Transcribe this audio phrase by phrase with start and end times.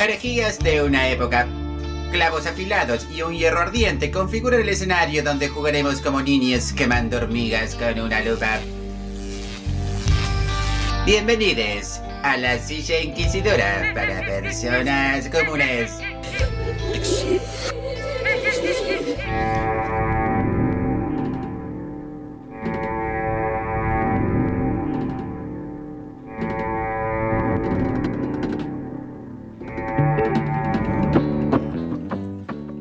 [0.00, 1.48] Herejías de una época.
[2.12, 7.74] Clavos afilados y un hierro ardiente configuran el escenario donde jugaremos como niños quemando hormigas
[7.74, 8.60] con una lupa.
[11.04, 15.90] Bienvenidos a la silla inquisidora para personas comunes.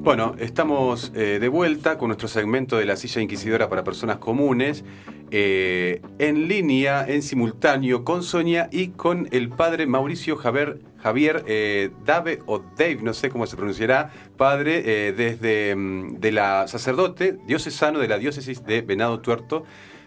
[0.07, 4.85] Bueno, estamos eh, de vuelta con nuestro segmento de la silla inquisidora para personas comunes,
[5.31, 11.89] eh, en línea, en simultáneo, con Sonia y con el padre Mauricio Javier, Javier eh,
[12.05, 17.99] Dave o Dave, no sé cómo se pronunciará, padre desde mm, de la sacerdote diocesano
[17.99, 19.65] de la diócesis de Venado Tuerto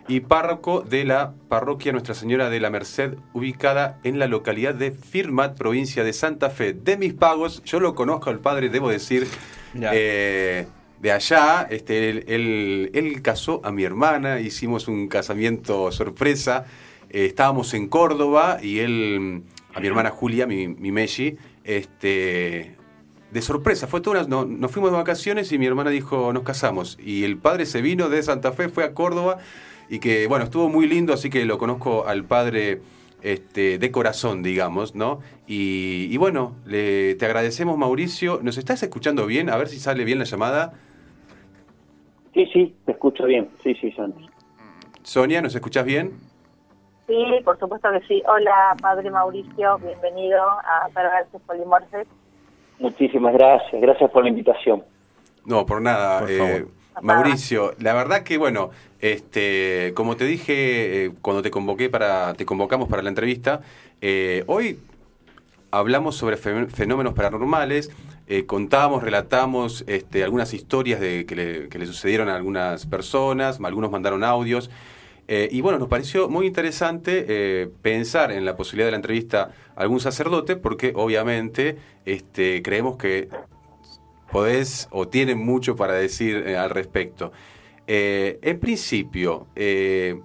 [0.09, 4.93] y párroco de la parroquia Nuestra Señora de la Merced, ubicada en la localidad de
[4.93, 6.73] Firmat, provincia de Santa Fe.
[6.73, 9.29] De mis pagos, yo lo conozco al padre, debo decir,
[9.75, 10.67] eh,
[11.01, 16.67] de allá, este, él, casó a mi hermana, hicimos un casamiento sorpresa.
[17.09, 19.43] Eh, estábamos en Córdoba y él,
[19.75, 20.93] a mi hermana Julia, mi, mi
[21.65, 22.77] este,
[23.31, 26.99] de sorpresa, fue toda no, nos fuimos de vacaciones y mi hermana dijo, nos casamos.
[27.03, 29.39] Y el padre se vino de Santa Fe, fue a Córdoba
[29.89, 32.81] y que, bueno, estuvo muy lindo, así que lo conozco al padre
[33.23, 35.21] este, de corazón, digamos, ¿no?
[35.47, 38.41] Y, bueno, le, te agradecemos, Mauricio.
[38.43, 39.51] ¿Nos estás escuchando bien?
[39.51, 40.73] A ver si sale bien la llamada.
[42.35, 43.49] Sí, sí, te escucho bien.
[43.63, 44.31] Sí, sí, Sonia.
[45.03, 46.13] Sonia, ¿nos escuchas bien?
[47.07, 48.23] Sí, por supuesto que sí.
[48.29, 52.07] Hola, Padre Mauricio, bienvenido a Perversos Polimorfes.
[52.79, 54.85] Muchísimas gracias, gracias por la invitación.
[55.45, 56.25] No, por nada.
[56.29, 56.65] Eh,
[57.03, 58.71] Mauricio, la verdad que bueno,
[59.01, 63.61] este, como te dije eh, cuando te convoqué para, te convocamos para la entrevista,
[64.01, 64.79] eh, hoy
[65.71, 67.91] hablamos sobre fenómenos paranormales,
[68.27, 74.25] eh, contamos, relatamos este, algunas historias de, que, le, sucedieron a algunas personas, algunos mandaron
[74.25, 74.71] audios.
[75.29, 80.01] y bueno, nos pareció muy interesante pensar en la posibilidad de la entrevista a algún
[80.01, 83.29] sacerdote, porque obviamente este, creemos que
[84.33, 87.33] podés o tienen mucho para decir al respecto.
[87.93, 90.21] Eh, en principio, eh,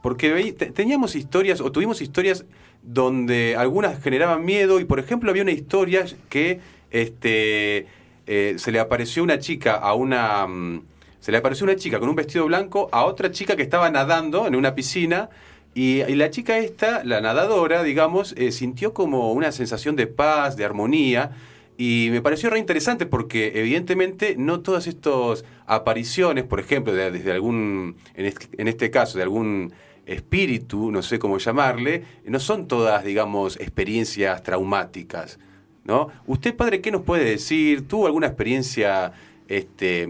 [0.00, 2.46] porque teníamos historias o tuvimos historias
[2.82, 6.60] donde algunas generaban miedo y por ejemplo había una historia que
[6.90, 7.86] este,
[8.26, 10.46] eh, se le apareció una chica a una...
[10.46, 10.84] Mm,
[11.20, 14.46] se le apareció una chica con un vestido blanco a otra chica que estaba nadando
[14.46, 15.28] en una piscina
[15.74, 21.32] y, la chica esta, la nadadora, digamos, sintió como una sensación de paz, de armonía
[21.78, 27.96] y me pareció re interesante porque evidentemente no todas estas apariciones, por ejemplo, desde algún,
[28.14, 29.72] en este, caso, de algún
[30.06, 35.38] espíritu, no sé cómo llamarle, no son todas, digamos, experiencias traumáticas,
[35.84, 36.08] ¿no?
[36.26, 37.86] Usted, padre, ¿qué nos puede decir?
[37.86, 39.12] ¿Tuvo alguna experiencia,
[39.48, 40.08] este,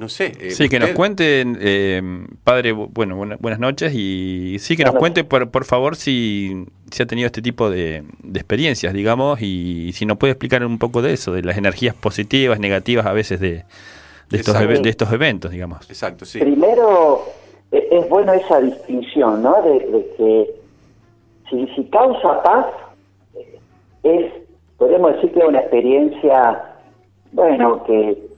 [0.00, 0.32] no sé.
[0.40, 2.02] Eh, sí, que nos cuente, eh,
[2.42, 7.06] padre, bueno, buenas noches y sí, que nos cuente, por, por favor, si, si ha
[7.06, 8.02] tenido este tipo de,
[8.32, 12.58] experiencias, digamos, y si nos puede explicar un poco de eso, de las energías positivas,
[12.58, 13.64] negativas a veces de,
[14.30, 15.86] de, estos, de estos eventos, digamos.
[15.90, 16.38] Exacto, sí.
[16.38, 17.26] Primero,
[17.70, 19.60] e, es bueno esa distinción, ¿no?
[19.60, 20.50] De, que
[21.50, 22.66] si, si causa paz,
[24.02, 24.32] es,
[24.78, 26.64] podemos decir que es una experiencia,
[27.32, 28.29] bueno, que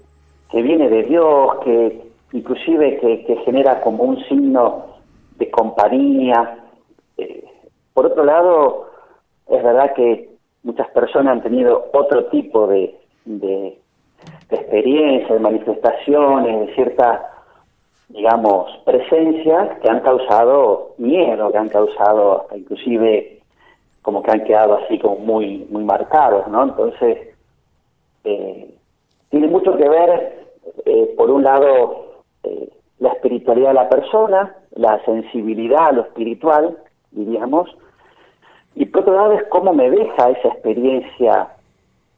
[0.53, 2.03] que viene de Dios, que
[2.33, 4.85] inclusive que, genera como un signo
[5.39, 6.59] de compañía.
[7.17, 7.45] Eh,
[7.95, 8.91] por otro lado,
[9.49, 10.29] es verdad que
[10.63, 13.79] muchas personas han tenido otro tipo de, de,
[14.51, 17.31] de experiencias, de manifestaciones, de cierta,
[18.11, 23.41] digamos, presencia que han causado miedo, que han causado inclusive
[24.03, 26.65] como que han quedado así como muy, muy marcados, ¿no?
[26.65, 27.19] Entonces,
[28.25, 28.75] eh,
[29.31, 30.42] tiene mucho que ver
[30.85, 32.69] eh, por un lado, eh,
[32.99, 36.79] la espiritualidad de la persona, la sensibilidad a lo espiritual,
[37.11, 37.69] diríamos,
[38.75, 41.49] y por otro lado es cómo me deja esa experiencia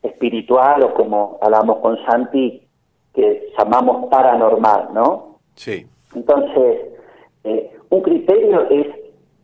[0.02, 2.62] espiritual o como hablamos con Santi,
[3.12, 5.38] que llamamos paranormal, ¿no?
[5.54, 5.86] Sí.
[6.14, 6.80] Entonces,
[7.44, 8.86] eh, un criterio es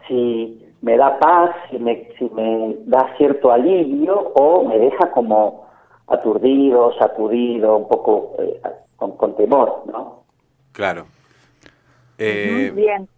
[0.07, 5.67] si me da paz, si me, si me da cierto alivio o me deja como
[6.07, 8.35] aturdido, sacudido, un poco
[9.01, 10.25] con, temor, ¿no?
[10.73, 11.07] Claro.
[12.19, 13.09] Eh, bien.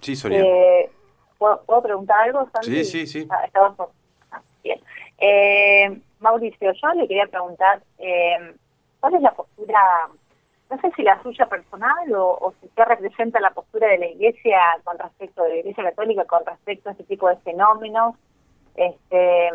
[0.00, 0.40] Sí, Sonia.
[0.40, 0.90] Eh,
[1.38, 3.26] ¿puedo, preguntar algo, Sí, sí, sí.
[3.30, 3.48] Ah,
[4.30, 4.80] ah, bien.
[5.18, 8.54] Eh, Mauricio, yo le quería preguntar, eh,
[9.00, 9.80] ¿cuál es la postura,
[10.70, 14.60] no sé si la suya personal o, si qué representa la postura de la Iglesia
[14.84, 18.14] con respecto, de la Iglesia Católica con respecto a este tipo de fenómenos?
[18.76, 19.50] Este,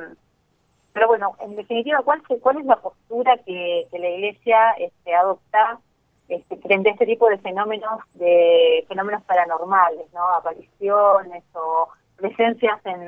[0.94, 5.80] pero bueno, en definitiva, ¿cuál, cuál es la postura que, la Iglesia este, adopta
[6.28, 10.26] este, frente a este tipo de fenómenos de fenómenos paranormales, ¿no?
[10.28, 13.02] Apariciones o presencias en,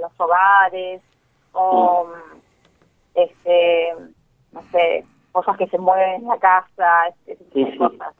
[0.00, 1.02] los hogares
[1.52, 2.08] o
[3.14, 3.92] este
[4.52, 8.14] no sé cosas que se mueven en la casa, ese tipo cosas.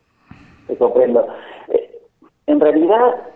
[0.67, 1.27] Te comprendo.
[1.69, 2.01] Eh,
[2.47, 3.33] en realidad,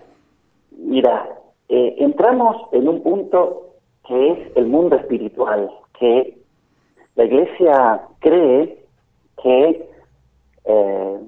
[0.71, 1.29] mira,
[1.69, 3.68] eh, entramos en un punto
[4.08, 5.70] que es el mundo espiritual,
[6.00, 6.38] que
[7.14, 8.84] la Iglesia cree
[9.43, 9.88] que
[10.64, 11.19] eh,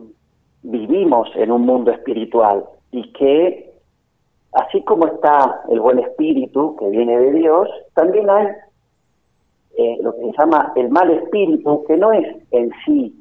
[0.63, 3.71] vivimos en un mundo espiritual y que
[4.53, 8.47] así como está el buen espíritu que viene de Dios, también hay
[9.77, 13.15] eh, lo que se llama el mal espíritu, que no es en sí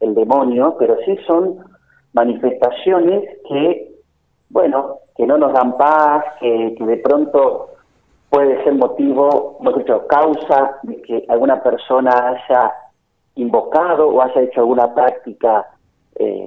[0.00, 1.58] el demonio, pero sí son
[2.12, 3.92] manifestaciones que,
[4.50, 7.70] bueno, que no nos dan paz, que, de pronto
[8.30, 12.72] puede ser motivo, hemos dicho, causa de que alguna persona haya
[13.36, 15.66] invocado o haya hecho alguna práctica,
[16.16, 16.46] eh,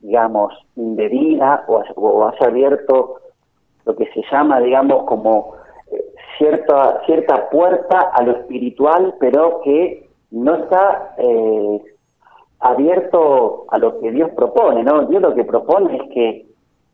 [0.00, 3.20] digamos, indebida o, o, haya abierto
[3.84, 5.54] lo que se llama, digamos, como
[5.92, 6.04] eh,
[6.38, 11.82] cierta, cierta puerta a lo espiritual, pero que no está eh,
[12.60, 15.06] abierto a lo que Dios propone, ¿no?
[15.06, 16.46] Dios lo que propone es que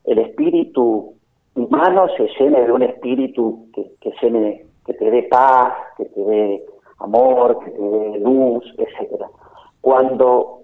[0.05, 1.15] el espíritu
[1.55, 6.21] humano se llene de un espíritu que, que, llene, que te dé paz, que te
[6.21, 6.65] dé
[6.99, 9.29] amor, que te dé luz, etcétera.
[9.81, 10.61] Cuando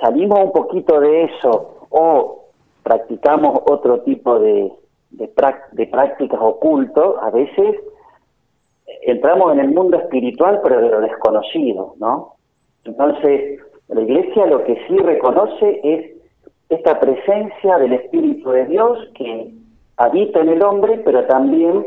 [0.00, 2.44] salimos un poquito de eso o
[2.82, 4.72] practicamos otro tipo de,
[5.10, 5.30] de,
[5.72, 7.76] de prácticas ocultos, a veces
[9.02, 12.34] entramos en el mundo espiritual pero de lo desconocido, ¿no?
[12.84, 16.18] Entonces, la Iglesia lo que sí reconoce es
[16.68, 19.52] esta presencia del Espíritu de Dios que
[19.98, 21.86] habita en el hombre, pero también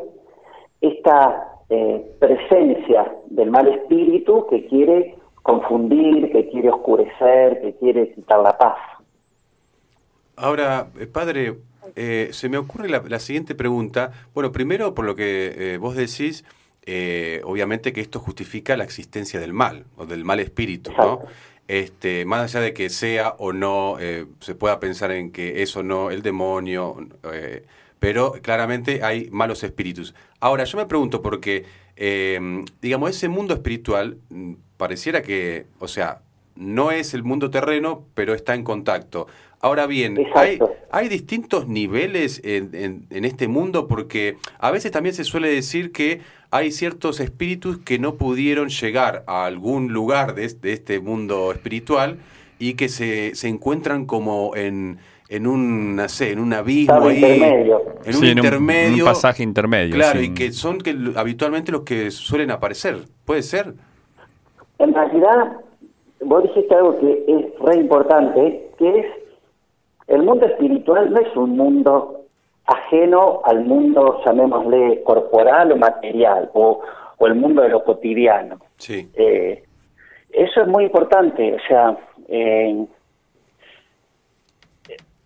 [0.82, 8.42] esta eh, presencia del mal espíritu que quiere confundir, que quiere oscurecer, que quiere quitar
[8.42, 8.78] la paz.
[10.36, 11.60] Ahora, eh, padre,
[11.96, 14.12] eh, se me ocurre la, siguiente pregunta.
[14.34, 16.44] Bueno, primero por lo que vos decís,
[17.46, 21.22] obviamente que esto justifica la existencia del mal o del mal espíritu, ¿no?
[21.68, 23.96] Este, más allá de que sea o no,
[24.40, 26.98] se pueda pensar en que es o no el demonio,
[28.02, 30.16] pero claramente hay malos espíritus.
[30.40, 31.66] Ahora, yo me pregunto porque,
[31.96, 36.24] em, digamos, ese mundo espiritual mm, pareciera que, o sea,
[36.56, 39.28] no es el mundo terreno, pero está en contacto.
[39.60, 40.58] Ahora bien, hay,
[40.90, 46.22] hay, distintos niveles en, en, este mundo porque a veces también se suele decir que
[46.50, 52.18] hay ciertos espíritus que no pudieron llegar a algún lugar de, este mundo espiritual
[52.58, 54.98] y que se, se encuentran como en,
[55.32, 59.96] en un, no sé, en un abismo ahí, en un intermedio, un, pasaje intermedio.
[59.96, 62.98] Claro, y que son que habitualmente los que suelen aparecer.
[63.24, 63.74] ¿Puede ser?
[64.78, 65.54] En realidad,
[66.26, 69.06] vos dijiste algo que es re importante, que es
[70.08, 72.26] el mundo espiritual no es un mundo
[72.66, 76.82] ajeno al mundo, llamémosle, corporal o material, o,
[77.22, 78.58] el mundo de lo cotidiano.
[78.76, 79.10] Sí.
[79.14, 79.64] Eh,
[80.30, 82.86] eso es muy importante, o sea, eh,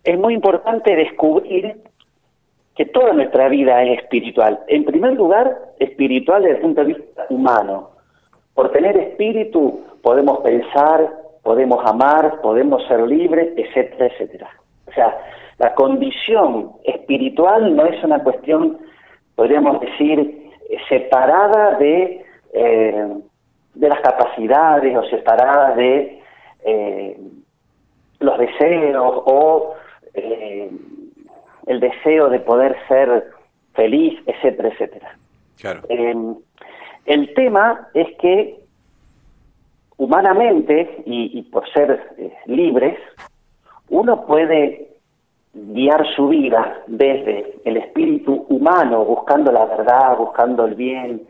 [0.06, 1.76] es muy importante descubrir
[2.76, 4.60] que toda nuestra vida es espiritual.
[4.68, 7.90] En primer lugar, espiritual desde el punto de vista humano.
[8.54, 11.10] Por tener espíritu podemos pensar,
[11.42, 14.50] podemos amar, podemos ser libres, etcétera, etcétera.
[14.86, 15.18] O sea,
[15.58, 18.78] la condición espiritual no es una cuestión,
[19.34, 20.50] podríamos decir,
[20.88, 23.08] separada de, eh,
[23.74, 26.22] de las capacidades o separada de
[26.64, 27.18] eh,
[28.20, 29.74] los deseos o
[30.16, 30.70] eh,
[31.66, 33.30] el deseo de poder ser
[33.74, 35.16] feliz, etcétera, etcétera.
[37.06, 38.60] el tema es que
[39.98, 42.00] humanamente y por ser
[42.46, 42.98] libres,
[43.88, 44.88] uno puede
[45.56, 51.26] guiar su vida desde el espíritu humano, buscando la verdad, buscando el bien,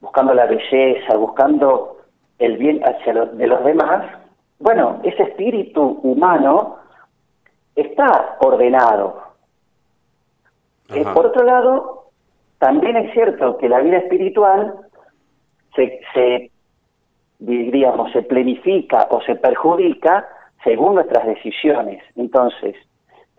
[0.00, 1.98] buscando la belleza, buscando
[2.38, 4.04] el bien hacia de los demás,
[4.60, 6.76] bueno, ese espíritu humano
[7.76, 9.22] está ordenado.
[10.90, 12.10] Eh, por otro lado,
[12.58, 14.74] también es cierto que la vida espiritual
[15.74, 16.50] se, se,
[17.38, 20.28] diríamos, se planifica o se perjudica
[20.62, 22.02] según nuestras decisiones.
[22.16, 22.76] Entonces,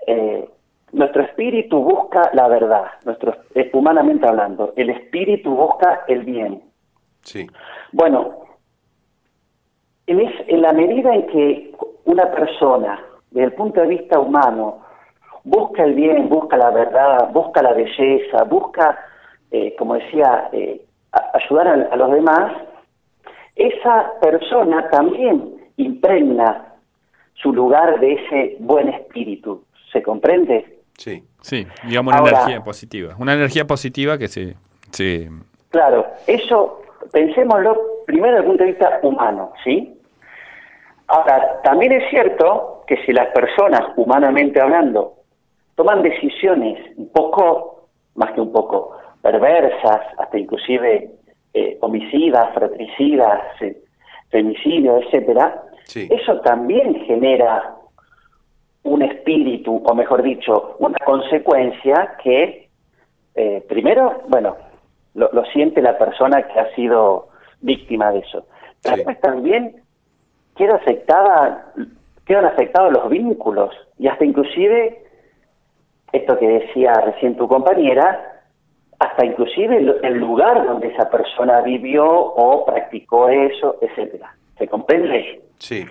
[0.08, 0.48] eh,
[0.92, 3.36] nuestro espíritu busca la verdad, nuestro,
[3.74, 6.64] humanamente hablando, el espíritu busca el bien.
[7.22, 7.48] Sí.
[7.92, 8.46] Bueno,
[10.08, 11.72] en, en la medida en que
[12.06, 13.04] una persona,
[13.36, 14.80] desde el punto de vista humano,
[15.44, 18.98] busca el bien, busca la verdad, busca la belleza, busca,
[19.52, 20.50] eh, como decía,
[21.34, 22.54] ayudar a, los demás,
[23.58, 26.76] esa persona también impregna
[27.34, 29.66] su lugar de ese buen espíritu.
[29.92, 30.80] ¿Se comprende?
[30.98, 33.16] Sí, sí, digamos una energía positiva.
[33.20, 34.56] Una energía positiva que se,
[34.92, 35.30] se...
[35.72, 40.00] Claro, eso pensémoslo primero desde el punto de vista humano, ¿sí?
[41.08, 45.14] Ahora, también es cierto que si las personas, humanamente hablando,
[45.76, 51.12] toman decisiones un poco, más que un poco, perversas, hasta inclusive
[51.54, 53.42] eh, homicidas, fratricidas,
[54.30, 55.64] femicidios, etcétera,
[55.94, 57.76] eso también genera
[58.84, 62.70] un espíritu, o mejor dicho, una consecuencia que,
[63.36, 64.58] eh, primero, bueno,
[65.16, 67.30] lo, siente la persona que ha sido
[67.62, 68.46] víctima de eso.
[68.84, 69.82] Pero después también
[70.56, 71.74] queda afectada,
[72.26, 75.04] quedan afectados los vínculos y hasta inclusive
[76.12, 78.42] esto que decía recién tu compañera,
[79.00, 84.34] hasta inclusive el, lugar donde esa persona vivió o practicó eso, etcétera.
[84.58, 85.42] ¿Se comprende?
[85.58, 85.86] Sí.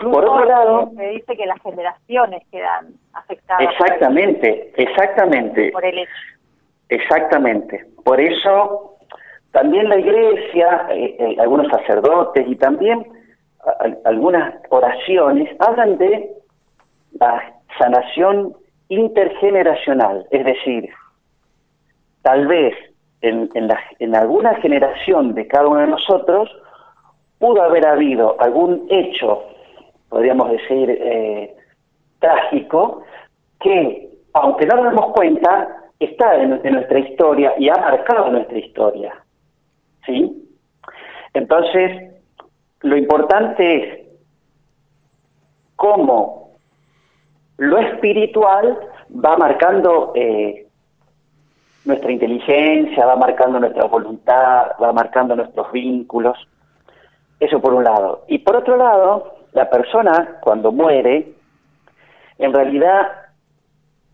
[0.00, 3.62] Por otro lado, me dice que las generaciones quedan afectadas.
[3.70, 5.70] Exactamente, exactamente.
[5.70, 6.10] Por el hecho.
[6.88, 7.86] Exactamente.
[8.04, 8.96] Por eso
[9.52, 13.06] también la iglesia, eh, eh, algunos sacerdotes y también
[14.04, 16.30] algunas oraciones hablan de
[17.18, 18.54] la sanación
[18.88, 20.90] intergeneracional, es decir,
[22.22, 22.74] tal vez
[23.22, 23.48] en,
[23.98, 26.50] en, alguna generación de cada uno de nosotros
[27.38, 29.44] pudo haber habido algún hecho,
[30.08, 31.54] podríamos decir, eh,
[32.18, 33.02] trágico,
[33.60, 39.14] que, aunque no nos damos cuenta, está en, nuestra historia y ha marcado nuestra historia.
[40.06, 40.48] ¿Sí?
[41.32, 42.13] Entonces,
[42.84, 44.06] lo importante es
[45.74, 46.50] cómo
[47.56, 48.78] lo espiritual
[49.12, 50.66] va marcando eh,
[51.86, 56.36] nuestra inteligencia, va marcando nuestra voluntad, va marcando nuestros vínculos.
[57.40, 58.24] Eso por un lado.
[58.28, 61.32] Y por otro lado, la persona cuando muere,
[62.38, 63.08] en realidad,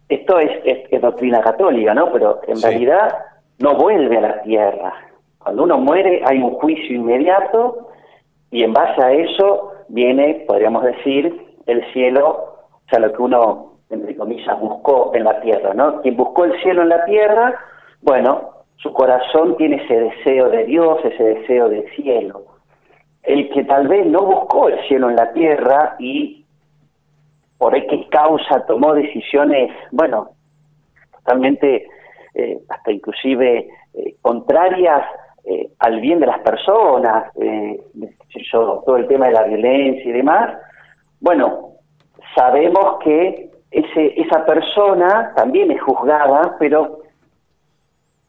[0.08, 2.12] esto es, doctrina católica, ¿no?
[2.12, 3.16] Pero en realidad
[3.58, 4.92] no vuelve a la tierra.
[5.38, 7.89] Cuando uno muere hay un juicio inmediato
[8.50, 13.74] y en base a eso viene, podríamos decir, el cielo, o sea, lo que uno,
[13.90, 16.00] entre comillas, buscó en la tierra, ¿no?
[16.02, 17.54] Quien buscó el cielo en la tierra,
[18.02, 22.44] bueno, su corazón tiene ese deseo de Dios, ese deseo del cielo.
[23.22, 26.44] El que tal vez no buscó el cielo en la tierra y
[27.58, 30.30] por qué causa tomó decisiones, bueno,
[31.12, 31.86] totalmente,
[32.34, 35.02] eh, hasta inclusive eh, contrarias
[35.44, 37.32] eh, al bien de las personas,
[38.84, 40.56] todo el tema de la violencia y demás,
[41.20, 41.70] bueno,
[42.34, 47.00] sabemos que ese, esa persona también es juzgada, pero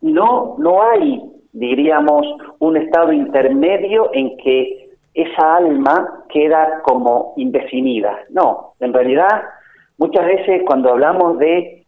[0.01, 1.22] no, no hay,
[1.53, 2.25] diríamos,
[2.60, 8.20] un estado intermedio en que esa alma queda como indefinida.
[8.30, 9.44] No, en realidad,
[9.98, 11.86] muchas veces cuando hablamos de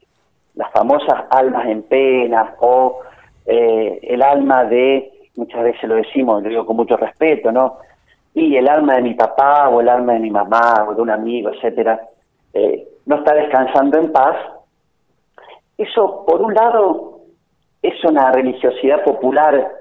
[0.55, 2.99] las famosas almas en pena o
[3.45, 7.77] eh, el alma de, muchas veces lo decimos, lo digo con mucho respeto, ¿no?
[8.33, 11.09] y el alma de mi papá o el alma de mi mamá o de un
[11.09, 12.01] amigo, etcétera,
[12.53, 14.35] eh, no está descansando en paz,
[15.77, 17.19] eso por un lado
[17.81, 19.71] es una religiosidad popular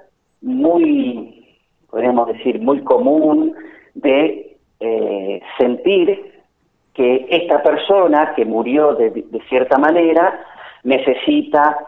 [0.40, 1.56] muy,
[1.88, 3.54] podríamos decir, muy común
[3.94, 6.32] de eh, sentir
[6.94, 10.40] que esta persona que murió de, cierta manera
[10.82, 11.78] necesita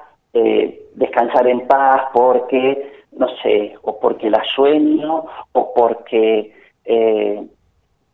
[0.94, 6.52] descansar en paz porque no sé, o porque la sueño, o porque
[6.84, 7.46] eh,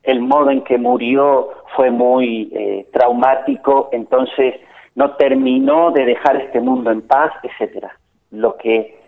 [0.03, 4.55] el modo en que murió fue muy eh, traumático, entonces
[4.95, 7.97] no terminó de dejar este mundo en paz, etcétera.
[8.31, 8.99] Lo que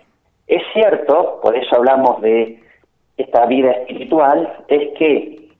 [0.46, 2.60] es cierto, por eso hablamos de
[3.16, 5.50] esta vida espiritual, es que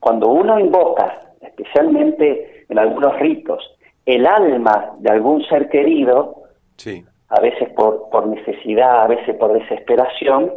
[0.00, 3.76] cuando uno invoca, especialmente en algunos ritos,
[4.06, 6.42] el alma de algún ser querido,
[6.76, 10.52] sí a veces por, por necesidad, a veces por desesperación,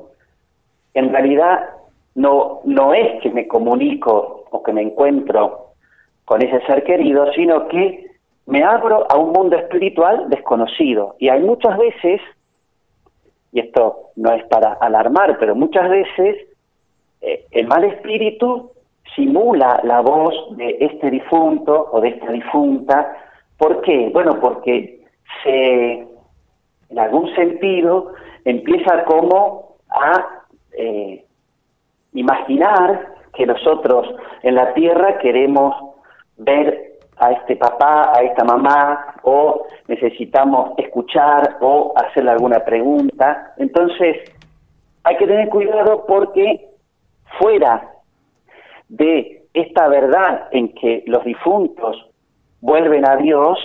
[0.94, 1.70] en realidad
[2.16, 5.68] no, no es que me comunico o que me encuentro
[6.26, 8.08] con ese ser querido, sino que
[8.48, 11.16] me abro a un mundo espiritual desconocido.
[11.18, 12.20] Y hay muchas veces,
[13.54, 16.46] y esto no es para alarmar, pero muchas veces
[17.22, 18.72] eh, el mal espíritu
[19.16, 23.16] simula la voz de este difunto o de esta difunta.
[23.58, 24.10] ¿Por qué?
[24.12, 25.06] Bueno, porque
[25.42, 26.06] se
[26.90, 28.14] en algún sentido,
[28.44, 30.44] empieza como a
[30.78, 31.26] eh,
[32.14, 34.08] imaginar que nosotros
[34.44, 35.76] en la tierra queremos
[36.38, 43.54] ver a este papá, a esta mamá, o necesitamos escuchar o hacerle alguna pregunta.
[43.58, 44.18] Entonces,
[45.04, 46.68] hay que tener cuidado porque
[47.40, 47.92] fuera
[48.90, 52.10] de esta verdad en que los difuntos
[52.60, 53.58] vuelven a Dios,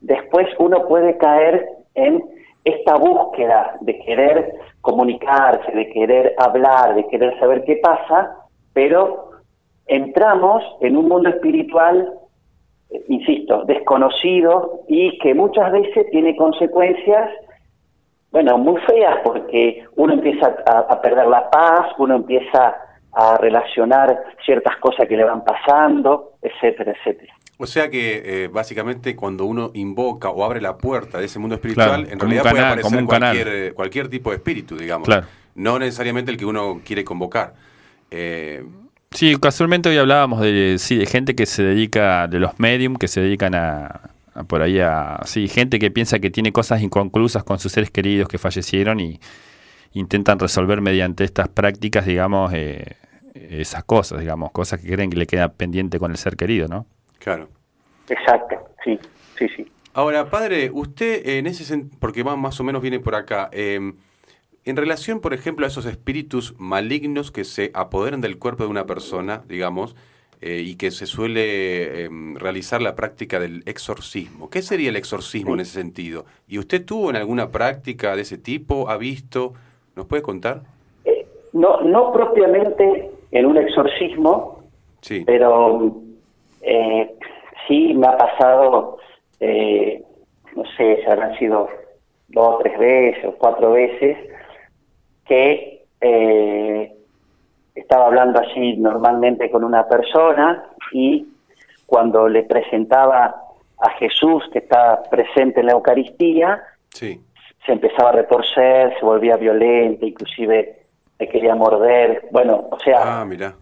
[0.00, 2.22] después uno puede caer en
[2.64, 8.36] esta búsqueda de querer comunicarse, de querer hablar, de querer saber qué pasa,
[8.72, 9.30] pero
[9.86, 12.14] entramos en un mundo espiritual,
[12.90, 17.30] eh, insisto, desconocido y que muchas veces tiene consecuencias,
[18.30, 22.76] bueno, muy feas porque uno empieza a, perder la paz, uno empieza
[23.12, 27.34] a relacionar ciertas cosas que le van pasando, etcétera, etcétera.
[27.62, 31.56] O sea que eh, básicamente cuando uno invoca o abre la puerta de ese mundo
[31.56, 35.06] espiritual, en realidad puede aparecer cualquier, eh, cualquier tipo de espíritu, digamos.
[35.56, 37.52] No necesariamente el que uno quiere convocar.
[38.10, 38.64] Eh,
[39.10, 43.08] sí, casualmente hoy hablábamos de, sí, de gente que se dedica, de los medium, que
[43.08, 44.08] se dedican a,
[44.46, 48.26] por ahí a, sí, gente que piensa que tiene cosas inconclusas con sus seres queridos
[48.26, 49.20] que fallecieron y
[49.92, 52.54] intentan resolver mediante estas prácticas, digamos,
[53.34, 56.86] esas cosas, digamos, cosas que creen que le queda pendiente con el ser querido, ¿no?
[57.20, 57.48] Claro.
[58.08, 58.98] Exacto, sí,
[59.38, 59.66] sí, sí.
[59.92, 63.94] Ahora, padre, usted en ese sentido, porque más o menos viene por acá, em,
[64.64, 68.86] en relación, por ejemplo, a esos espíritus malignos que se apoderan del cuerpo de una
[68.86, 69.96] persona, digamos,
[70.40, 74.48] eh, y que se suele em, realizar la práctica del exorcismo.
[74.48, 76.24] ¿Qué sería el exorcismo en ese sentido?
[76.48, 78.88] ¿Y usted tuvo en alguna práctica de ese tipo?
[78.88, 79.52] ¿Ha visto?
[79.96, 80.62] ¿Nos puede contar?
[81.04, 84.64] Eh, no, no propiamente en un exorcismo,
[85.02, 85.24] sí.
[85.26, 86.00] pero
[86.60, 87.14] eh,
[87.66, 88.98] sí, me ha pasado,
[89.40, 90.02] eh,
[90.54, 91.68] no sé, se habrán sido
[92.28, 94.16] dos o tres veces o cuatro veces,
[95.24, 96.92] que eh,
[97.74, 101.26] estaba hablando así normalmente con una persona y
[101.86, 103.34] cuando le presentaba
[103.78, 110.06] a Jesús que está presente en la Eucaristía, se empezaba a retorcer, se volvía violenta,
[110.06, 110.82] inclusive
[111.18, 112.28] me quería morder.
[112.30, 113.54] Bueno, o sea, ah, mira.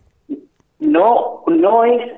[0.78, 2.12] no, no es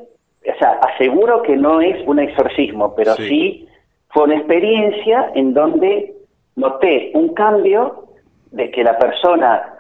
[0.47, 3.69] o sea, aseguro que no es un exorcismo, pero sí.
[4.09, 6.15] fue una experiencia en donde
[6.57, 8.05] noté un cambio
[8.51, 9.79] de que la persona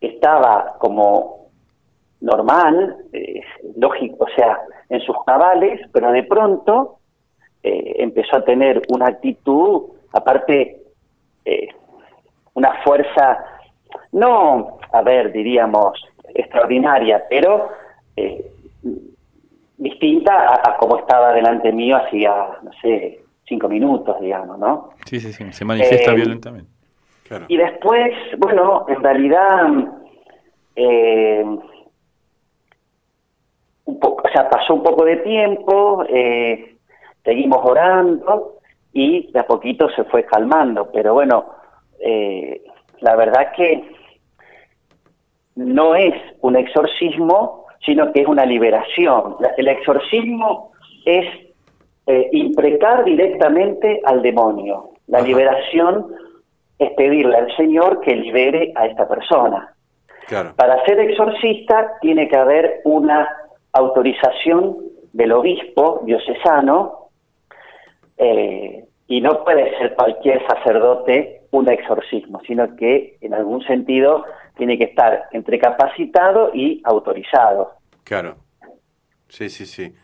[0.00, 1.48] estaba como
[2.20, 3.40] normal, eh,
[3.76, 4.58] lógico, o sea,
[4.88, 6.98] en sus cabales, pero de pronto
[7.62, 9.82] eh, empezó a tener una actitud,
[10.12, 10.80] aparte,
[11.44, 11.68] eh,
[12.54, 13.44] una fuerza,
[14.12, 16.00] no, a ver, diríamos,
[16.34, 17.70] extraordinaria, pero
[19.80, 24.90] distinta a, como estaba delante mío hacía, no sé, cinco minutos, digamos, ¿no?
[25.06, 26.70] Sí, sí, sí, se manifiesta eh, violentamente.
[27.48, 29.68] Y después, bueno, en realidad,
[30.76, 31.44] eh,
[33.84, 36.76] un poco, o sea, pasó un poco de tiempo, eh,
[37.24, 38.58] seguimos orando
[38.92, 41.54] y de a poquito se fue calmando, pero bueno,
[43.00, 43.84] la verdad que
[45.54, 49.36] no es un exorcismo, sino que es una liberación.
[49.56, 50.72] El exorcismo
[51.04, 51.26] es
[52.06, 54.90] eh, imprecar directamente al demonio.
[55.06, 56.06] La liberación
[56.78, 59.74] es pedirle al Señor que libere a esta persona.
[60.56, 63.28] Para ser exorcista tiene que haber una
[63.72, 64.76] autorización
[65.12, 67.08] del obispo diocesano
[68.16, 74.24] eh, y no puede ser cualquier sacerdote un exorcismo, sino que en algún sentido
[74.56, 77.72] tiene que estar entre capacitado y autorizado.
[78.04, 78.36] Claro.
[79.28, 79.94] Sí, sí, sí.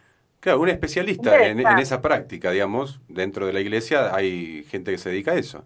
[0.40, 5.10] Claro, un especialista en, esa práctica, digamos, dentro de la iglesia hay gente que se
[5.10, 5.64] dedica a eso.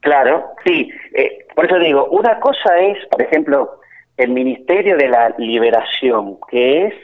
[0.00, 0.88] Claro, sí.
[1.14, 3.80] Eh, por eso digo, una cosa es, por ejemplo,
[4.16, 6.94] el Ministerio de la Liberación, que es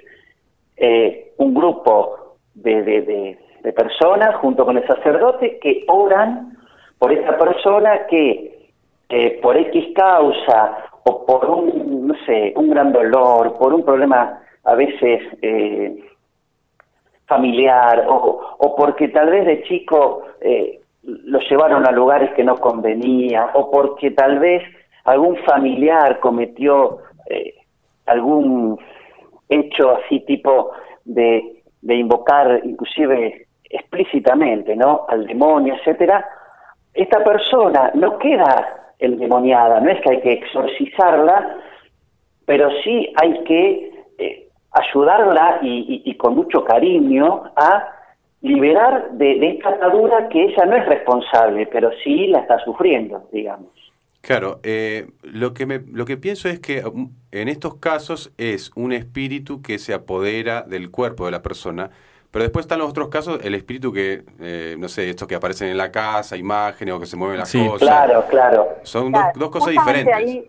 [0.77, 6.57] eh, un grupo de, de, de personas junto con el sacerdote que oran
[6.99, 8.52] por esa persona que
[9.15, 14.41] eh, por X causa o por un, no sé, un gran dolor, por un problema
[14.65, 16.03] a veces eh,
[17.27, 22.57] familiar o, o, porque tal vez de chico eh, lo llevaron a lugares que no
[22.57, 24.63] convenía o porque tal vez
[25.05, 27.53] algún familiar cometió eh,
[28.07, 28.79] algún
[29.47, 30.71] hecho así tipo
[31.05, 36.27] de, de invocar inclusive explícitamente no al demonio etcétera
[36.95, 39.81] esta persona no queda endemoniada.
[39.81, 41.59] No es que hay que exorcizarla,
[42.47, 47.89] pero sí hay que eh, ayudarla y, con mucho cariño a
[48.41, 53.71] liberar de, esta atadura que ella no es responsable, pero sí la está sufriendo, digamos.
[54.21, 58.71] Claro, eh, lo, que me, lo que pienso es que um, en estos casos es
[58.77, 61.91] un espíritu que se apodera del cuerpo de la persona,
[62.33, 65.69] Pero después están los otros casos, el espíritu que, eh, no sé, estos que aparecen
[65.69, 67.79] en la casa, imágenes o que se mueven las cosas.
[67.79, 68.69] Claro, claro.
[68.83, 70.49] Son dos, cosas diferentes.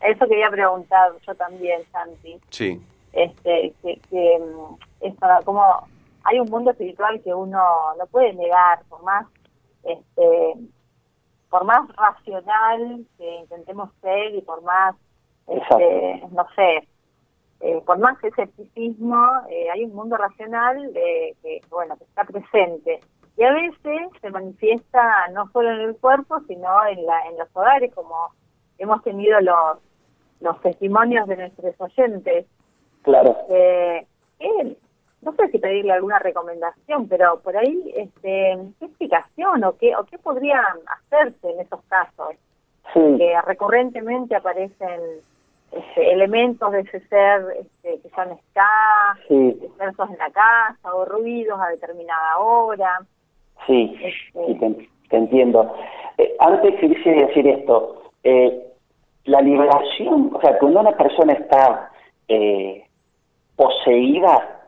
[0.00, 2.38] eso quería preguntar yo también, Santi.
[2.48, 2.80] Sí.
[3.12, 4.40] Este, que, que
[5.00, 5.62] es para, como
[6.24, 7.60] hay un mundo espiritual que uno
[7.98, 9.26] no puede negar, por más
[9.82, 10.54] este,
[11.50, 14.94] por más racional que intentemos ser y por más,
[15.46, 16.86] este, no sé,
[17.60, 23.00] eh, por más escepticismo, eh, hay un mundo racional que, bueno, que está presente.
[23.36, 27.48] Y a veces se manifiesta no solo en el cuerpo, sino en, la, en los
[27.54, 28.14] hogares, como
[28.78, 29.78] hemos tenido los,
[30.40, 32.46] los testimonios de nuestros oyentes.
[33.02, 33.36] Claro.
[33.50, 34.06] Eh,
[35.20, 40.04] no sé si pedirle alguna recomendación, pero por ahí, este, ¿qué explicación o qué, o
[40.04, 42.36] qué podría hacerse en esos casos?
[42.94, 45.00] Que recurrentemente aparecen
[45.72, 49.34] este, elementos de ese ser este, que ya no está, sí.
[49.34, 53.00] en la casa o ruidos a determinada hora.
[53.66, 55.74] Sí, este, te, entiendo.
[56.16, 58.64] Eh, antes quisiera decir esto, eh,
[59.24, 61.90] la liberación, o sea, cuando una persona está
[62.28, 62.86] eh,
[63.56, 64.58] poseída,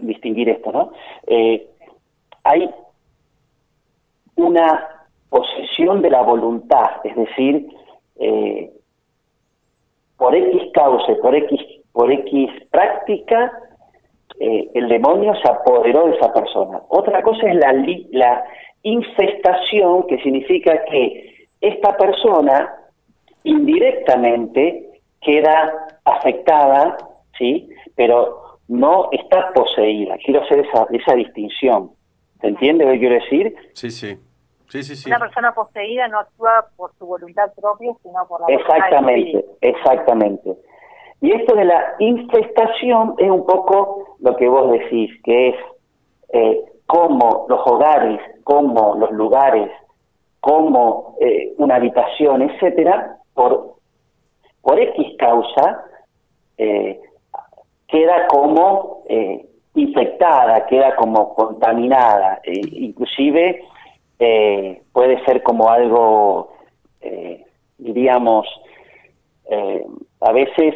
[0.00, 0.92] distinguir esto, ¿no?
[1.26, 1.66] Eh,
[2.44, 2.70] hay
[4.36, 4.88] una
[5.28, 7.68] posesión de la voluntad, es decir,
[8.16, 8.72] eh,
[10.16, 11.60] por X causa, por X,
[11.92, 13.52] por X práctica,
[14.38, 16.80] eh, el demonio se apoderó de esa persona.
[16.88, 17.72] Otra cosa es la,
[18.10, 18.44] la
[18.82, 22.74] infestación, que significa que esta persona
[23.44, 25.72] indirectamente queda
[26.04, 26.96] afectada,
[27.38, 27.68] ¿sí?
[27.94, 30.16] Pero no está poseída.
[30.24, 31.90] Quiero hacer esa, esa distinción.
[32.40, 33.54] ¿Se entiende lo que quiero decir?
[33.72, 34.16] Sí, sí.
[34.68, 35.08] Sí, sí, sí.
[35.08, 40.56] Una persona poseída no actúa por su voluntad propia, sino por la Exactamente, exactamente.
[41.20, 45.56] Y esto de la infestación es un poco lo que vos decís, que es
[46.32, 49.70] eh, cómo los hogares, cómo los lugares,
[50.40, 53.76] cómo eh, una habitación, etcétera, por,
[54.62, 55.84] por X causa,
[56.58, 57.00] eh,
[57.88, 63.62] queda como eh, infectada, queda como contaminada, e inclusive
[64.18, 66.52] eh, puede ser como algo,
[67.00, 67.44] eh,
[67.78, 68.46] diríamos,
[70.20, 70.74] a veces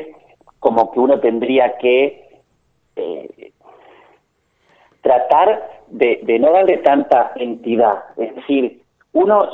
[0.60, 2.40] como que uno tendría que
[5.00, 9.48] tratar de, de, no darle tanta entidad, es decir, uno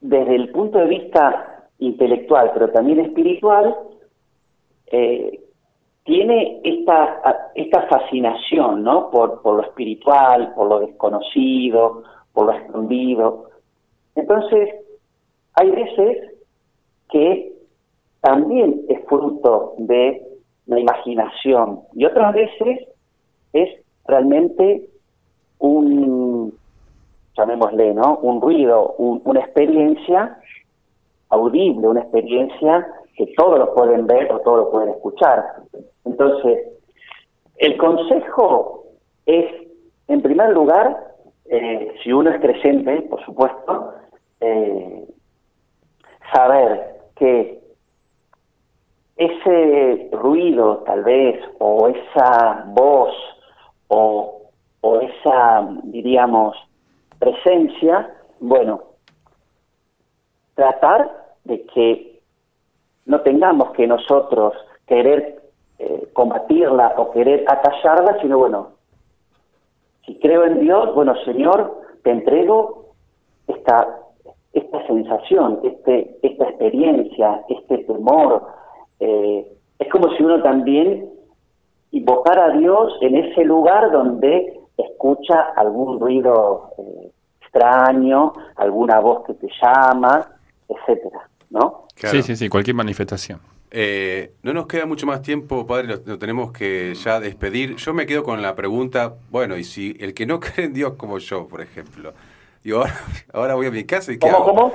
[0.00, 3.74] desde el punto de vista intelectual, pero también espiritual,
[4.90, 5.40] eh,
[6.04, 9.10] tiene esta, esta fascinación, ¿no?
[9.10, 13.50] Por, por lo espiritual, por lo desconocido, por lo escondido.
[14.14, 14.74] Entonces,
[15.54, 16.34] hay veces
[17.10, 17.52] que
[18.20, 20.22] también es fruto de
[20.66, 22.88] la imaginación y otras veces
[23.52, 23.68] es
[24.06, 24.88] realmente
[25.58, 26.54] un,
[27.36, 28.18] llamémosle, ¿no?
[28.18, 30.38] Un ruido, una experiencia
[31.30, 32.86] audible, una experiencia
[33.16, 35.44] que todos lo pueden ver o todos lo pueden escuchar.
[36.04, 36.68] Entonces,
[37.56, 38.84] el consejo
[39.26, 39.46] es,
[40.06, 41.07] en primer lugar,
[41.50, 43.94] eh, si uno es creyente, por supuesto,
[44.40, 45.04] eh,
[46.32, 47.58] saber que
[49.16, 53.14] ese ruido tal vez, o esa voz,
[53.88, 54.42] o,
[54.80, 56.56] o esa, diríamos,
[57.18, 58.80] presencia, bueno,
[60.54, 61.10] tratar
[61.44, 62.20] de que
[63.06, 64.54] no tengamos que nosotros
[64.86, 65.40] querer
[65.78, 68.77] eh, combatirla o querer acallarla, sino bueno,
[70.08, 72.94] si creo en Dios, bueno, Señor, te entrego
[73.46, 73.86] esta,
[74.54, 78.46] esta sensación, este, esta experiencia, este temor.
[79.00, 81.10] Eh, es como si uno también
[81.90, 87.10] invocara a Dios en ese lugar donde escucha algún ruido eh,
[87.42, 90.26] extraño, alguna voz que te llama,
[90.68, 91.84] etcétera, ¿no?
[91.96, 93.40] Sí, sí, sí, cualquier manifestación.
[93.70, 97.76] Eh, no nos queda mucho más tiempo, padre, lo, tenemos que ya despedir.
[97.76, 100.94] Yo me quedo con la pregunta, bueno, y si el que no cree en Dios
[100.94, 102.14] como yo, por ejemplo,
[102.64, 102.84] digo,
[103.32, 104.72] ahora, voy a mi casa y ¿qué ¿Cómo, ¿Cómo?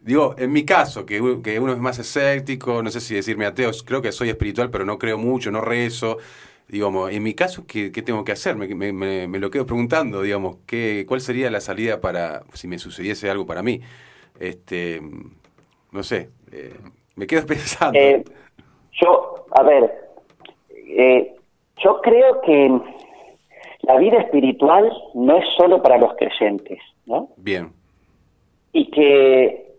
[0.00, 4.00] Digo, en mi caso, que, uno es más escéptico, no sé si decirme ateo, creo
[4.00, 6.18] que soy espiritual, pero no creo mucho, no rezo.
[6.68, 8.54] Digamos, en mi caso, ¿qué, tengo que hacer?
[8.54, 13.28] Me, me, lo quedo preguntando, digamos, ¿qué, ¿cuál sería la salida para, si me sucediese
[13.30, 13.80] algo para mí?
[14.38, 15.02] Este,
[15.90, 16.74] no sé, eh,
[17.16, 17.98] me quedo pensando.
[17.98, 18.24] Eh,
[19.00, 19.92] yo, a ver,
[20.70, 21.34] eh,
[21.82, 22.80] yo creo que
[23.82, 27.28] la vida espiritual no es solo para los creyentes, ¿no?
[27.36, 27.72] Bien.
[28.72, 29.74] Y que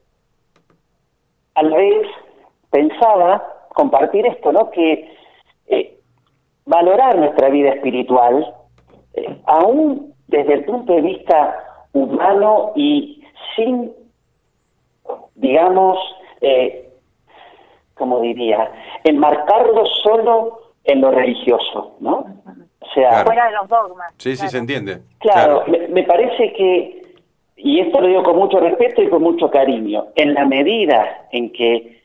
[1.55, 2.07] a la vez
[2.69, 4.69] pensaba compartir esto, ¿no?
[4.71, 5.17] Que
[6.67, 8.53] valorar nuestra vida espiritual
[9.13, 11.55] eh, aún desde el punto de vista
[11.93, 13.23] humano y
[13.55, 13.91] sin,
[15.35, 15.97] digamos,
[16.41, 16.86] eh,
[17.97, 18.71] como diría,
[19.03, 22.25] enmarcarlo solo en lo religioso, ¿no?
[22.79, 24.13] O sea, fuera de los dogmas.
[24.17, 25.01] Sí, sí, se entiende.
[25.19, 27.15] Claro, me, parece que,
[27.57, 31.51] y esto lo digo con mucho respeto y con mucho cariño, en la medida en
[31.51, 32.01] que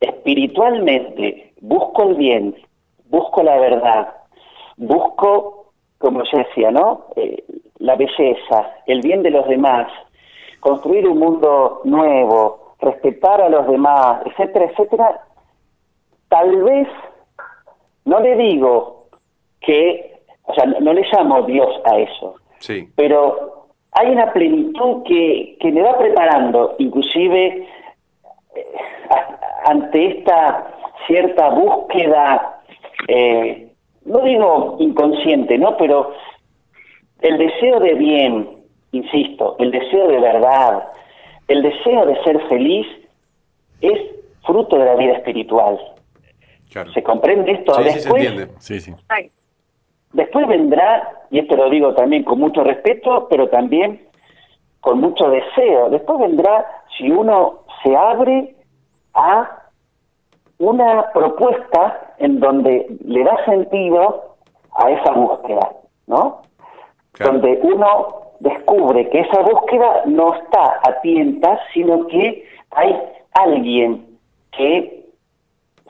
[0.00, 2.54] espiritualmente busco el bien,
[3.08, 4.08] busco la verdad,
[4.76, 7.06] busco, como yo decía, ¿no?
[7.16, 7.44] Eh,
[7.78, 9.88] la belleza, el bien de los demás,
[10.60, 15.20] construir un mundo nuevo, respetar a los demás, etcétera, etcétera,
[16.28, 16.88] tal vez
[18.04, 19.04] no le digo
[19.60, 22.88] que, o sea, no, le llamo Dios a eso, sí.
[22.96, 27.68] pero hay una plenitud que, que me va preparando, inclusive
[28.54, 28.64] eh,
[29.64, 30.66] ante esta
[31.06, 32.60] cierta búsqueda,
[33.08, 33.72] eh,
[34.04, 35.76] no digo inconsciente, ¿no?
[35.76, 36.12] Pero
[37.20, 38.48] el deseo de bien,
[38.90, 40.88] insisto, el deseo de verdad,
[41.48, 42.86] el deseo de ser feliz
[43.80, 44.00] es
[44.44, 45.78] fruto de la vida espiritual.
[46.94, 47.74] ¿Se comprende esto?
[47.82, 48.94] después, sí, sí.
[50.12, 54.06] después vendrá, y esto lo digo también con mucho respeto, pero también
[54.80, 58.54] con mucho deseo, después vendrá si uno se abre
[59.14, 59.68] a
[60.58, 64.36] una propuesta en donde le da sentido
[64.74, 65.72] a esa búsqueda,
[66.06, 66.42] ¿no?
[67.18, 72.98] Donde uno descubre que esa búsqueda no está a tientas, sino que hay
[73.34, 74.04] alguien
[74.50, 75.04] que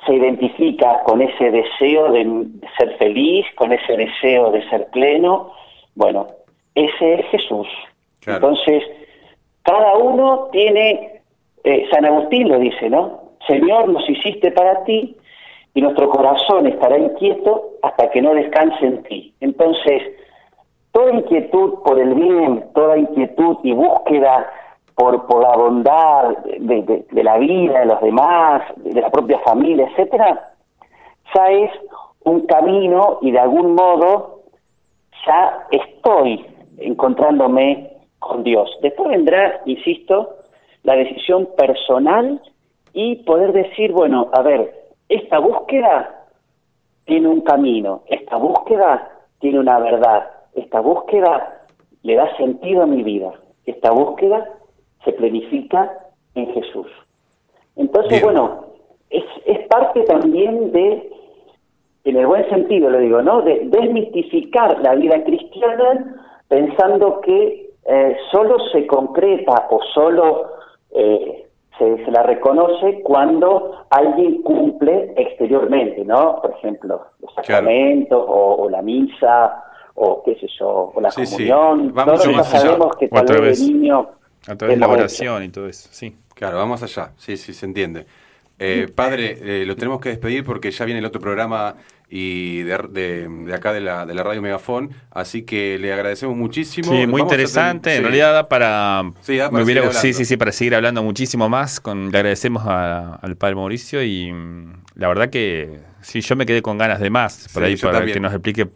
[0.04, 5.52] se identifica con ese deseo de ser feliz, con ese deseo de ser pleno.
[5.94, 6.26] Bueno,
[6.74, 7.68] ese es Jesús.
[8.26, 8.82] Entonces,
[9.62, 11.22] cada uno tiene,
[11.64, 13.22] eh, San Agustín lo dice, ¿no?
[13.46, 15.16] Señor, nos hiciste para ti
[15.74, 19.34] y nuestro corazón estará inquieto hasta que no descanse en ti.
[19.40, 20.02] Entonces,
[20.92, 24.50] toda inquietud por el bien, toda inquietud y búsqueda
[24.94, 30.52] por, por la bondad de, la vida, de los demás, de la propia familia, etcétera,
[31.35, 31.70] ya es
[32.24, 34.42] un camino y de algún modo
[35.26, 36.44] ya estoy
[36.78, 38.70] encontrándome con Dios.
[38.83, 40.37] Después vendrá, insisto,
[40.83, 42.40] la decisión personal
[42.92, 44.72] y poder decir, bueno, a ver,
[45.09, 46.26] esta búsqueda
[47.05, 49.09] tiene un camino, esta búsqueda
[49.40, 51.62] tiene una verdad, esta búsqueda
[52.02, 53.32] le da sentido a mi vida,
[53.66, 54.48] esta búsqueda
[55.04, 55.90] se planifica
[56.34, 56.86] en Jesús.
[57.76, 58.66] Entonces, bueno,
[59.10, 61.10] es, es parte también de,
[62.04, 63.42] en el buen sentido lo digo, ¿no?
[63.42, 66.16] De desmitificar la vida cristiana
[66.48, 70.46] pensando que eh, solo se concreta o solo
[70.90, 71.46] eh,
[71.78, 76.40] se, la reconoce cuando alguien cumple exteriormente, ¿no?
[76.40, 81.92] Por ejemplo, los sacramentos o, la misa o qué sé yo, o la comunión.
[81.94, 84.09] Vamos Todos sabemos que tal vez el niño
[84.46, 86.16] a través de la oración y todo eso, sí.
[86.35, 88.07] Claro, vamos allá, sí, sí, se entiende.
[88.59, 91.76] Eh, padre, eh, lo tenemos que despedir porque ya viene el otro programa
[92.09, 96.92] y de, de, acá de la, de la radio Megafón, así que le agradecemos muchísimo.
[96.92, 99.38] Sí, muy interesante, en realidad da para, sí,
[99.94, 104.31] sí, sí, sí, para seguir hablando muchísimo más, con, le agradecemos al padre Mauricio y
[104.31, 108.05] mm, la verdad que sí, yo me quedé con ganas de más, por ahí para
[108.05, 108.68] que nos explique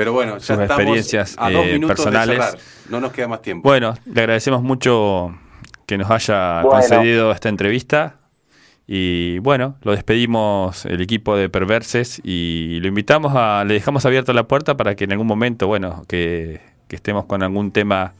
[0.00, 2.56] pero bueno, ya sus experiencias a dos eh, minutos personales.
[2.88, 3.68] no nos queda más tiempo.
[3.68, 5.34] Bueno, le agradecemos mucho
[5.84, 8.14] que nos haya concedido esta entrevista.
[8.86, 14.32] Y bueno, lo despedimos el equipo de Perverses y lo invitamos a, le dejamos abierta
[14.32, 18.14] la puerta para que en algún momento, bueno, que, estemos con algún tema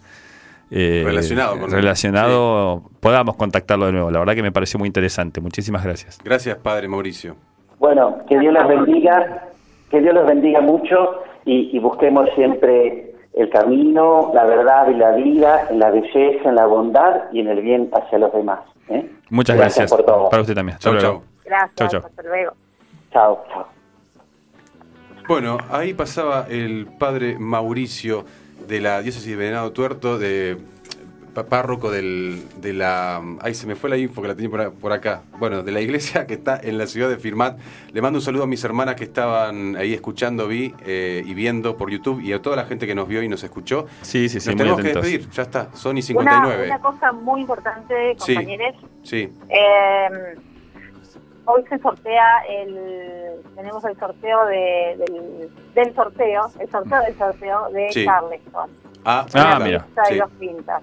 [0.71, 4.11] eh, relacionado, relacionado podamos contactarlo de nuevo.
[4.11, 5.41] La verdad que me pareció muy interesante.
[5.41, 6.19] Muchísimas gracias.
[6.23, 7.37] Gracias, Padre Mauricio.
[7.79, 9.49] Bueno, que Dios los bendiga,
[9.91, 15.69] que Dios los bendiga mucho y, busquemos siempre el camino, la verdad y la vida,
[15.71, 18.61] en la belleza, en la bondad y en el bien hacia los demás.
[18.89, 19.11] ¿eh?
[19.31, 20.29] Muchas gracias, por todo.
[20.29, 20.79] Para usted también.
[20.79, 21.23] Chao, chao.
[21.45, 22.53] Gracias, hasta luego.
[23.13, 23.67] Chao, chao.
[25.27, 28.25] Bueno, ahí pasaba el padre Mauricio
[28.67, 30.59] de la diócesis de Venado Tuerto, de
[31.31, 33.23] párroco del, de la...
[33.41, 35.23] Ay, se me fue la info que la tenía por, acá.
[35.39, 37.59] Bueno, de la iglesia que está en la ciudad de Firmat.
[37.93, 41.77] Le mando un saludo a mis hermanas que estaban ahí escuchando, vi eh, y viendo
[41.77, 43.87] por YouTube y a toda la gente que nos vio y nos escuchó.
[44.03, 44.49] Sí, sí, sí.
[44.51, 46.65] Nos tenemos que despedir, ya está, Sony 59.
[46.65, 48.77] Una, una cosa muy importante, compañeros.
[49.03, 49.33] Sí.
[49.49, 50.41] Em,
[51.45, 53.41] hoy se sortea el...
[53.55, 58.71] Tenemos el sorteo de, del, sorteo, el sorteo del sorteo de Charleston.
[59.05, 59.87] Ah, ah mira.
[60.09, 60.83] De los pintas.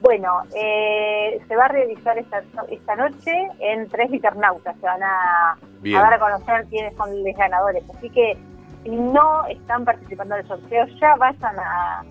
[0.00, 4.76] Bueno, eh, se va a realizar esta, esta noche en tres Viternautas.
[4.80, 7.82] Se van a, dar a conocer quiénes son los ganadores.
[7.96, 8.36] Así que
[8.84, 12.04] si no están participando del sorteo, ya vayan a,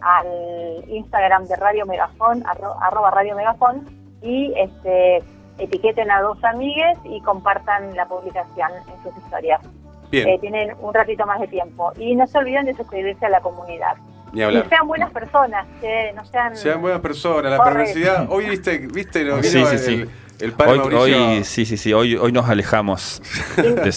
[0.00, 3.86] al Instagram de Radio Megafón, arroba Radio Megafón,
[4.22, 5.18] y este,
[5.58, 9.60] etiqueten a dos amigues y compartan la publicación en sus historias.
[10.12, 11.90] Eh, tienen un ratito más de tiempo.
[11.96, 13.96] Y no se olviden de suscribirse a la comunidad.
[14.32, 16.56] Y sean buenas personas, que no sean...
[16.56, 18.26] Sean buenas personas, la perversidad...
[18.30, 20.04] Hoy viste, viste lo sí, sí, sí.
[20.40, 23.22] El padre hoy, hoy, sí, sí, sí, hoy, hoy nos alejamos.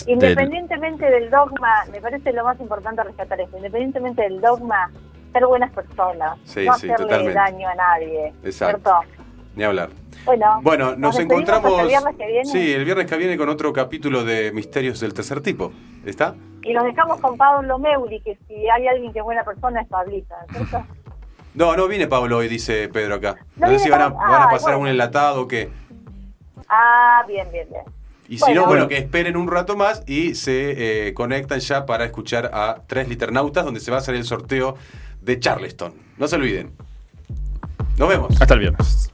[0.08, 4.92] independientemente del dogma, me parece lo más importante rescatar esto, independientemente del dogma,
[5.34, 8.34] ser buenas personas, no hacerle daño a nadie.
[8.44, 8.92] Exacto.
[9.56, 9.90] Ni hablar.
[10.26, 12.46] Bueno, bueno nos, encontramos el viernes que viene.
[12.46, 15.72] Sí, el viernes que viene con otro capítulo de Misterios del Tercer Tipo.
[16.06, 16.36] ¿Está?
[16.66, 19.88] Y nos dejamos con Pablo Meuli, que si hay alguien que es buena persona es
[19.88, 20.84] Pablita, ¿cierto?
[21.54, 23.38] No, no viene Pablo hoy, dice Pedro acá.
[23.56, 25.70] No, sé si van a, ah, pasar un enlatado o qué.
[26.68, 27.84] Ah, bien, bien, bien.
[28.28, 32.04] Y si no, bueno, que esperen un rato más y se eh, conectan ya para
[32.04, 34.76] escuchar a Tres Liternautas, donde se va a hacer el sorteo
[35.22, 35.94] de Charleston.
[36.18, 36.74] No se olviden.
[37.98, 38.42] Nos vemos.
[38.42, 39.10] Hasta el viernes.